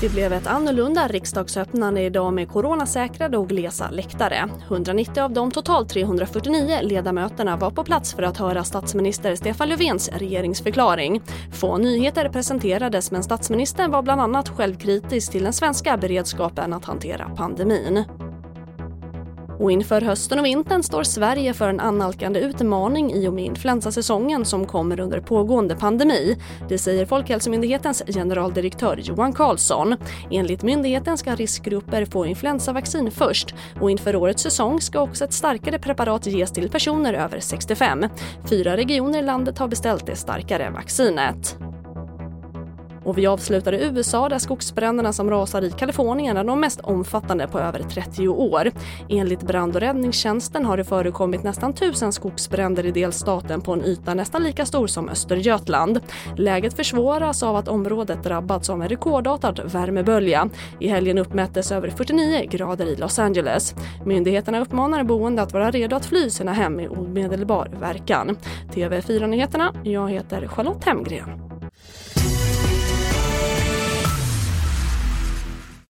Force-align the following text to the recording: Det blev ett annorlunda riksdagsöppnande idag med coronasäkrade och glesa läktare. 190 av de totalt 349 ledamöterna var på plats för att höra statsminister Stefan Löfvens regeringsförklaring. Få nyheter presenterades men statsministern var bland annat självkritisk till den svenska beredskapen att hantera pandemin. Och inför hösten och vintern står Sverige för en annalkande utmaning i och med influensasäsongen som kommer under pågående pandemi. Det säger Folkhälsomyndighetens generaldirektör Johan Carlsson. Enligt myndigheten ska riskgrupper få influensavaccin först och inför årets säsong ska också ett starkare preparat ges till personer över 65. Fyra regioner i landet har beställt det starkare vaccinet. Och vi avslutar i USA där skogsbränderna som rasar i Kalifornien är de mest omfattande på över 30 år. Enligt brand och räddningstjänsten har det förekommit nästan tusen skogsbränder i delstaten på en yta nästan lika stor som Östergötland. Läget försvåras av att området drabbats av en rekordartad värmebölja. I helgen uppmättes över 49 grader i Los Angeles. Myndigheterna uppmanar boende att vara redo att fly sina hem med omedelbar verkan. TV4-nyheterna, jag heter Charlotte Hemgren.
Det 0.00 0.08
blev 0.08 0.32
ett 0.32 0.46
annorlunda 0.46 1.08
riksdagsöppnande 1.08 2.00
idag 2.00 2.32
med 2.32 2.48
coronasäkrade 2.48 3.38
och 3.38 3.48
glesa 3.48 3.90
läktare. 3.90 4.48
190 4.68 5.22
av 5.22 5.32
de 5.32 5.50
totalt 5.50 5.88
349 5.88 6.78
ledamöterna 6.82 7.56
var 7.56 7.70
på 7.70 7.84
plats 7.84 8.14
för 8.14 8.22
att 8.22 8.36
höra 8.36 8.64
statsminister 8.64 9.34
Stefan 9.34 9.68
Löfvens 9.68 10.10
regeringsförklaring. 10.12 11.22
Få 11.52 11.78
nyheter 11.78 12.28
presenterades 12.28 13.10
men 13.10 13.22
statsministern 13.22 13.90
var 13.90 14.02
bland 14.02 14.20
annat 14.20 14.48
självkritisk 14.48 15.32
till 15.32 15.44
den 15.44 15.52
svenska 15.52 15.96
beredskapen 15.96 16.72
att 16.72 16.84
hantera 16.84 17.30
pandemin. 17.36 18.04
Och 19.58 19.72
inför 19.72 20.00
hösten 20.00 20.38
och 20.38 20.44
vintern 20.44 20.82
står 20.82 21.02
Sverige 21.02 21.54
för 21.54 21.68
en 21.68 21.80
annalkande 21.80 22.40
utmaning 22.40 23.12
i 23.12 23.28
och 23.28 23.34
med 23.34 23.44
influensasäsongen 23.44 24.44
som 24.44 24.66
kommer 24.66 25.00
under 25.00 25.20
pågående 25.20 25.76
pandemi. 25.76 26.36
Det 26.68 26.78
säger 26.78 27.06
Folkhälsomyndighetens 27.06 28.02
generaldirektör 28.06 28.96
Johan 29.02 29.32
Carlsson. 29.32 29.96
Enligt 30.30 30.62
myndigheten 30.62 31.18
ska 31.18 31.34
riskgrupper 31.34 32.04
få 32.04 32.26
influensavaccin 32.26 33.10
först 33.10 33.54
och 33.80 33.90
inför 33.90 34.16
årets 34.16 34.42
säsong 34.42 34.80
ska 34.80 35.00
också 35.00 35.24
ett 35.24 35.32
starkare 35.32 35.78
preparat 35.78 36.26
ges 36.26 36.52
till 36.52 36.70
personer 36.70 37.14
över 37.14 37.40
65. 37.40 38.06
Fyra 38.50 38.76
regioner 38.76 39.18
i 39.18 39.22
landet 39.22 39.58
har 39.58 39.68
beställt 39.68 40.06
det 40.06 40.16
starkare 40.16 40.70
vaccinet. 40.70 41.58
Och 43.08 43.18
vi 43.18 43.26
avslutar 43.26 43.72
i 43.72 43.84
USA 43.84 44.28
där 44.28 44.38
skogsbränderna 44.38 45.12
som 45.12 45.30
rasar 45.30 45.64
i 45.64 45.70
Kalifornien 45.70 46.36
är 46.36 46.44
de 46.44 46.60
mest 46.60 46.80
omfattande 46.80 47.48
på 47.48 47.58
över 47.58 47.82
30 47.82 48.28
år. 48.28 48.70
Enligt 49.08 49.42
brand 49.42 49.74
och 49.74 49.80
räddningstjänsten 49.80 50.64
har 50.64 50.76
det 50.76 50.84
förekommit 50.84 51.42
nästan 51.42 51.72
tusen 51.72 52.12
skogsbränder 52.12 52.86
i 52.86 52.90
delstaten 52.90 53.60
på 53.60 53.72
en 53.72 53.84
yta 53.84 54.14
nästan 54.14 54.42
lika 54.42 54.66
stor 54.66 54.86
som 54.86 55.08
Östergötland. 55.08 56.00
Läget 56.36 56.74
försvåras 56.76 57.42
av 57.42 57.56
att 57.56 57.68
området 57.68 58.22
drabbats 58.22 58.70
av 58.70 58.82
en 58.82 58.88
rekordartad 58.88 59.60
värmebölja. 59.64 60.48
I 60.80 60.88
helgen 60.88 61.18
uppmättes 61.18 61.72
över 61.72 61.90
49 61.90 62.46
grader 62.50 62.86
i 62.86 62.96
Los 62.96 63.18
Angeles. 63.18 63.74
Myndigheterna 64.04 64.60
uppmanar 64.60 65.04
boende 65.04 65.42
att 65.42 65.52
vara 65.52 65.70
redo 65.70 65.96
att 65.96 66.06
fly 66.06 66.30
sina 66.30 66.52
hem 66.52 66.72
med 66.72 66.88
omedelbar 66.90 67.70
verkan. 67.80 68.36
TV4-nyheterna, 68.74 69.74
jag 69.84 70.10
heter 70.10 70.46
Charlotte 70.46 70.84
Hemgren. 70.84 71.47